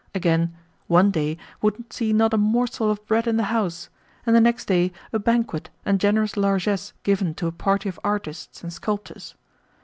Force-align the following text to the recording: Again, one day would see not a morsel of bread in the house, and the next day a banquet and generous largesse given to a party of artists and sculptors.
Again, 0.15 0.55
one 0.87 1.11
day 1.11 1.37
would 1.61 1.93
see 1.93 2.11
not 2.11 2.33
a 2.33 2.37
morsel 2.39 2.89
of 2.89 3.05
bread 3.05 3.27
in 3.27 3.37
the 3.37 3.43
house, 3.53 3.89
and 4.25 4.35
the 4.35 4.41
next 4.41 4.65
day 4.65 4.91
a 5.13 5.19
banquet 5.19 5.69
and 5.85 5.99
generous 5.99 6.35
largesse 6.35 6.93
given 7.03 7.35
to 7.35 7.45
a 7.45 7.51
party 7.51 7.87
of 7.87 7.99
artists 8.03 8.63
and 8.63 8.73
sculptors. 8.73 9.35